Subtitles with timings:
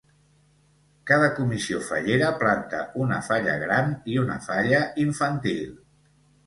[1.11, 5.75] Cada comissió fallera planta una falla gran i una falla infantil.